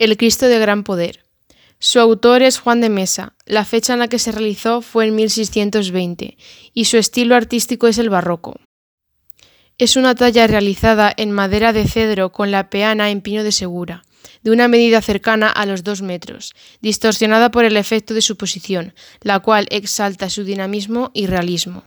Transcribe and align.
El 0.00 0.16
Cristo 0.16 0.48
de 0.48 0.58
Gran 0.58 0.82
Poder. 0.82 1.26
Su 1.78 2.00
autor 2.00 2.40
es 2.40 2.58
Juan 2.58 2.80
de 2.80 2.88
Mesa. 2.88 3.34
La 3.44 3.66
fecha 3.66 3.92
en 3.92 3.98
la 3.98 4.08
que 4.08 4.18
se 4.18 4.32
realizó 4.32 4.80
fue 4.80 5.06
en 5.06 5.14
1620 5.14 6.38
y 6.72 6.84
su 6.86 6.96
estilo 6.96 7.34
artístico 7.34 7.86
es 7.86 7.98
el 7.98 8.08
barroco. 8.08 8.58
Es 9.76 9.96
una 9.96 10.14
talla 10.14 10.46
realizada 10.46 11.12
en 11.14 11.32
madera 11.32 11.74
de 11.74 11.86
cedro 11.86 12.32
con 12.32 12.50
la 12.50 12.70
peana 12.70 13.10
en 13.10 13.20
pino 13.20 13.44
de 13.44 13.52
segura, 13.52 14.06
de 14.42 14.50
una 14.50 14.68
medida 14.68 15.02
cercana 15.02 15.50
a 15.50 15.66
los 15.66 15.84
dos 15.84 16.00
metros, 16.00 16.54
distorsionada 16.80 17.50
por 17.50 17.66
el 17.66 17.76
efecto 17.76 18.14
de 18.14 18.22
su 18.22 18.38
posición, 18.38 18.94
la 19.20 19.40
cual 19.40 19.66
exalta 19.70 20.30
su 20.30 20.44
dinamismo 20.44 21.10
y 21.12 21.26
realismo. 21.26 21.84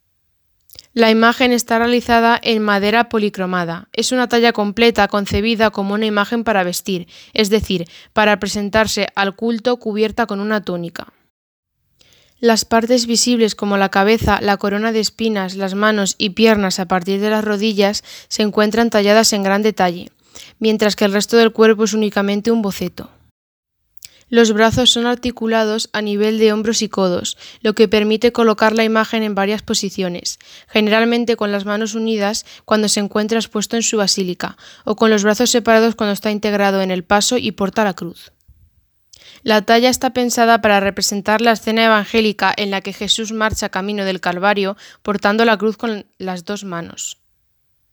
La 0.96 1.10
imagen 1.10 1.52
está 1.52 1.80
realizada 1.80 2.40
en 2.44 2.62
madera 2.62 3.10
policromada. 3.10 3.88
Es 3.94 4.12
una 4.12 4.28
talla 4.28 4.54
completa 4.54 5.08
concebida 5.08 5.72
como 5.72 5.96
una 5.96 6.06
imagen 6.06 6.44
para 6.44 6.64
vestir, 6.64 7.08
es 7.34 7.50
decir, 7.50 7.88
para 8.14 8.40
presentarse 8.40 9.08
al 9.16 9.36
culto 9.36 9.78
cubierta 9.78 10.28
con 10.28 10.40
una 10.40 10.62
túnica. 10.64 11.12
Las 12.40 12.64
partes 12.64 13.08
visibles 13.08 13.56
como 13.56 13.78
la 13.78 13.90
cabeza, 13.90 14.40
la 14.40 14.58
corona 14.58 14.92
de 14.92 15.00
espinas, 15.00 15.56
las 15.56 15.74
manos 15.74 16.14
y 16.20 16.32
piernas 16.32 16.80
a 16.80 16.88
partir 16.88 17.20
de 17.22 17.32
las 17.32 17.44
rodillas 17.44 18.04
se 18.28 18.44
encuentran 18.44 18.92
talladas 18.92 19.34
en 19.34 19.42
gran 19.42 19.64
detalle, 19.64 20.12
mientras 20.60 20.96
que 20.96 21.06
el 21.06 21.14
resto 21.14 21.38
del 21.38 21.54
cuerpo 21.54 21.86
es 21.86 21.94
únicamente 21.94 22.52
un 22.52 22.62
boceto. 22.62 23.10
Los 24.34 24.52
brazos 24.52 24.90
son 24.90 25.06
articulados 25.06 25.92
a 25.94 26.02
nivel 26.02 26.40
de 26.40 26.52
hombros 26.52 26.82
y 26.82 26.90
codos, 26.90 27.38
lo 27.62 27.76
que 27.76 27.88
permite 27.88 28.32
colocar 28.32 28.74
la 28.74 28.84
imagen 28.84 29.22
en 29.22 29.36
varias 29.36 29.62
posiciones, 29.62 30.40
generalmente 30.68 31.36
con 31.36 31.52
las 31.52 31.66
manos 31.66 31.94
unidas 31.94 32.44
cuando 32.66 32.90
se 32.90 33.00
encuentra 33.00 33.38
expuesto 33.38 33.76
en 33.76 33.84
su 33.84 33.98
basílica, 33.98 34.58
o 34.86 34.96
con 34.96 35.12
los 35.12 35.24
brazos 35.24 35.52
separados 35.52 35.94
cuando 35.94 36.14
está 36.14 36.32
integrado 36.32 36.82
en 36.82 36.90
el 36.90 37.04
paso 37.04 37.38
y 37.38 37.52
porta 37.52 37.84
la 37.84 37.94
cruz. 37.94 38.32
La 39.44 39.62
talla 39.62 39.90
está 39.90 40.14
pensada 40.14 40.62
para 40.62 40.80
representar 40.80 41.40
la 41.42 41.52
escena 41.52 41.86
evangélica 41.86 42.52
en 42.58 42.72
la 42.72 42.82
que 42.82 42.92
Jesús 42.92 43.34
marcha 43.34 43.70
camino 43.70 44.04
del 44.04 44.20
Calvario 44.20 44.78
portando 45.04 45.46
la 45.46 45.60
cruz 45.60 45.78
con 45.78 46.08
las 46.18 46.44
dos 46.44 46.64
manos. 46.64 47.20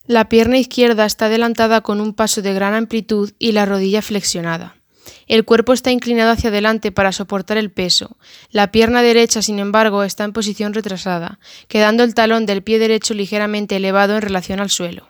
La 0.06 0.30
pierna 0.30 0.56
izquierda 0.56 1.04
está 1.04 1.26
adelantada 1.26 1.82
con 1.82 2.00
un 2.00 2.14
paso 2.14 2.40
de 2.40 2.54
gran 2.54 2.72
amplitud 2.72 3.32
y 3.38 3.52
la 3.52 3.66
rodilla 3.66 4.00
flexionada. 4.00 4.79
El 5.26 5.44
cuerpo 5.44 5.72
está 5.72 5.90
inclinado 5.90 6.30
hacia 6.30 6.50
adelante 6.50 6.92
para 6.92 7.12
soportar 7.12 7.56
el 7.56 7.70
peso. 7.70 8.16
La 8.50 8.72
pierna 8.72 9.02
derecha, 9.02 9.42
sin 9.42 9.58
embargo, 9.58 10.02
está 10.02 10.24
en 10.24 10.32
posición 10.32 10.74
retrasada, 10.74 11.38
quedando 11.68 12.02
el 12.02 12.14
talón 12.14 12.46
del 12.46 12.62
pie 12.62 12.78
derecho 12.78 13.14
ligeramente 13.14 13.76
elevado 13.76 14.16
en 14.16 14.22
relación 14.22 14.60
al 14.60 14.70
suelo. 14.70 15.08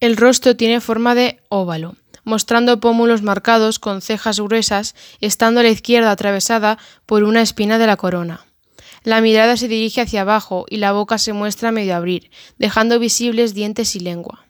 El 0.00 0.16
rostro 0.16 0.56
tiene 0.56 0.80
forma 0.80 1.14
de 1.14 1.40
óvalo, 1.48 1.96
mostrando 2.24 2.78
pómulos 2.78 3.22
marcados 3.22 3.78
con 3.78 4.00
cejas 4.00 4.38
gruesas, 4.38 4.94
estando 5.20 5.60
a 5.60 5.62
la 5.62 5.70
izquierda 5.70 6.10
atravesada 6.10 6.78
por 7.06 7.24
una 7.24 7.42
espina 7.42 7.78
de 7.78 7.86
la 7.86 7.96
corona. 7.96 8.44
La 9.02 9.20
mirada 9.20 9.56
se 9.56 9.68
dirige 9.68 10.00
hacia 10.00 10.22
abajo 10.22 10.66
y 10.68 10.76
la 10.76 10.92
boca 10.92 11.18
se 11.18 11.32
muestra 11.32 11.72
medio 11.72 11.96
abrir, 11.96 12.30
dejando 12.58 12.98
visibles 12.98 13.54
dientes 13.54 13.96
y 13.96 14.00
lengua. 14.00 14.47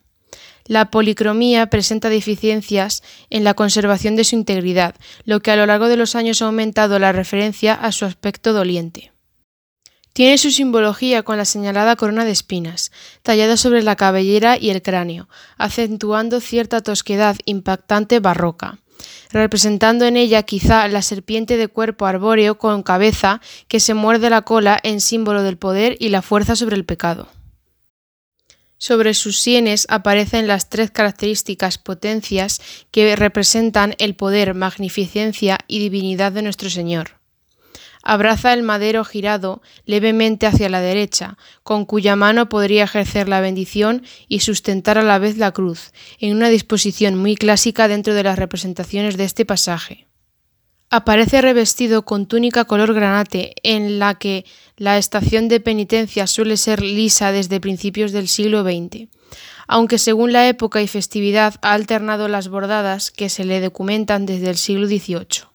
La 0.68 0.90
policromía 0.90 1.66
presenta 1.68 2.10
deficiencias 2.10 3.02
en 3.30 3.42
la 3.42 3.54
conservación 3.54 4.16
de 4.16 4.24
su 4.24 4.36
integridad, 4.36 4.94
lo 5.24 5.40
que 5.40 5.50
a 5.50 5.56
lo 5.56 5.64
largo 5.64 5.88
de 5.88 5.96
los 5.96 6.14
años 6.14 6.42
ha 6.42 6.44
aumentado 6.44 6.98
la 6.98 7.10
referencia 7.10 7.72
a 7.72 7.90
su 7.90 8.04
aspecto 8.04 8.52
doliente. 8.52 9.10
Tiene 10.12 10.36
su 10.36 10.50
simbología 10.50 11.22
con 11.22 11.38
la 11.38 11.46
señalada 11.46 11.96
corona 11.96 12.26
de 12.26 12.32
espinas, 12.32 12.92
tallada 13.22 13.56
sobre 13.56 13.82
la 13.82 13.96
cabellera 13.96 14.58
y 14.58 14.68
el 14.68 14.82
cráneo, 14.82 15.28
acentuando 15.56 16.38
cierta 16.40 16.82
tosquedad 16.82 17.36
impactante 17.46 18.20
barroca, 18.20 18.78
representando 19.30 20.04
en 20.04 20.18
ella 20.18 20.42
quizá 20.42 20.86
la 20.88 21.00
serpiente 21.00 21.56
de 21.56 21.68
cuerpo 21.68 22.04
arbóreo 22.04 22.58
con 22.58 22.82
cabeza 22.82 23.40
que 23.68 23.80
se 23.80 23.94
muerde 23.94 24.28
la 24.28 24.42
cola 24.42 24.78
en 24.82 25.00
símbolo 25.00 25.42
del 25.42 25.56
poder 25.56 25.96
y 25.98 26.10
la 26.10 26.20
fuerza 26.20 26.56
sobre 26.56 26.76
el 26.76 26.84
pecado. 26.84 27.28
Sobre 28.78 29.14
sus 29.14 29.38
sienes 29.38 29.86
aparecen 29.90 30.46
las 30.46 30.70
tres 30.70 30.92
características 30.92 31.78
potencias 31.78 32.60
que 32.92 33.16
representan 33.16 33.94
el 33.98 34.14
poder, 34.14 34.54
magnificencia 34.54 35.58
y 35.66 35.80
divinidad 35.80 36.30
de 36.30 36.42
nuestro 36.42 36.70
Señor. 36.70 37.18
Abraza 38.04 38.52
el 38.54 38.62
madero 38.62 39.04
girado 39.04 39.60
levemente 39.84 40.46
hacia 40.46 40.68
la 40.68 40.80
derecha, 40.80 41.36
con 41.62 41.84
cuya 41.84 42.16
mano 42.16 42.48
podría 42.48 42.84
ejercer 42.84 43.28
la 43.28 43.40
bendición 43.40 44.04
y 44.28 44.40
sustentar 44.40 44.96
a 44.96 45.02
la 45.02 45.18
vez 45.18 45.36
la 45.36 45.52
cruz, 45.52 45.92
en 46.20 46.34
una 46.34 46.48
disposición 46.48 47.16
muy 47.16 47.34
clásica 47.34 47.88
dentro 47.88 48.14
de 48.14 48.22
las 48.22 48.38
representaciones 48.38 49.16
de 49.16 49.24
este 49.24 49.44
pasaje. 49.44 50.07
Aparece 50.90 51.42
revestido 51.42 52.06
con 52.06 52.24
túnica 52.26 52.64
color 52.64 52.94
granate, 52.94 53.54
en 53.62 53.98
la 53.98 54.14
que 54.14 54.46
la 54.78 54.96
estación 54.96 55.48
de 55.48 55.60
penitencia 55.60 56.26
suele 56.26 56.56
ser 56.56 56.82
lisa 56.82 57.30
desde 57.30 57.60
principios 57.60 58.10
del 58.10 58.26
siglo 58.26 58.62
XX, 58.62 59.08
aunque 59.66 59.98
según 59.98 60.32
la 60.32 60.48
época 60.48 60.80
y 60.80 60.88
festividad 60.88 61.56
ha 61.60 61.74
alternado 61.74 62.26
las 62.28 62.48
bordadas 62.48 63.10
que 63.10 63.28
se 63.28 63.44
le 63.44 63.60
documentan 63.60 64.24
desde 64.24 64.48
el 64.48 64.56
siglo 64.56 64.86
XVIII. 64.86 65.48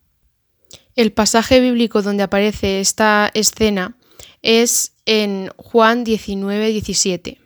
El 0.95 1.11
pasaje 1.11 1.59
bíblico 1.59 2.03
donde 2.03 2.21
aparece 2.21 2.79
esta 2.79 3.31
escena 3.33 3.97
es 4.43 4.93
en 5.07 5.49
Juan 5.57 6.05
19-17. 6.05 7.39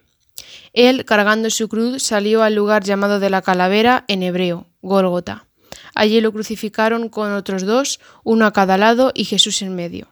Él, 0.74 1.06
cargando 1.06 1.50
su 1.50 1.70
cruz, 1.70 2.04
salió 2.04 2.44
al 2.44 2.54
lugar 2.54 2.84
llamado 2.84 3.22
de 3.22 3.30
la 3.30 3.42
calavera 3.42 4.04
en 4.10 4.24
hebreo, 4.24 4.68
Gólgota 4.82 5.47
Allí 5.98 6.22
lo 6.22 6.32
crucificaron 6.32 7.10
con 7.10 7.34
otros 7.34 7.66
dos, 7.66 8.00
uno 8.24 8.46
a 8.46 8.54
cada 8.54 8.78
lado 8.78 9.12
y 9.16 9.26
Jesús 9.26 9.64
en 9.64 9.76
medio. 9.76 10.08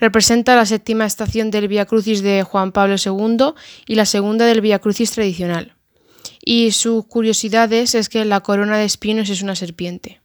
Representa 0.00 0.56
la 0.56 0.66
séptima 0.66 1.06
estación 1.06 1.52
del 1.52 1.68
Via 1.68 1.86
Crucis 1.86 2.20
de 2.20 2.42
Juan 2.42 2.72
Pablo 2.72 2.96
II 2.98 3.54
y 3.86 3.94
la 3.94 4.06
segunda 4.06 4.44
del 4.44 4.60
Via 4.60 4.80
Crucis 4.80 5.12
tradicional. 5.12 5.76
Y 6.44 6.72
sus 6.72 7.06
curiosidades 7.06 7.94
es 7.94 8.08
que 8.08 8.24
la 8.24 8.40
corona 8.40 8.76
de 8.76 8.86
espinos 8.86 9.30
es 9.30 9.40
una 9.40 9.54
serpiente. 9.54 10.20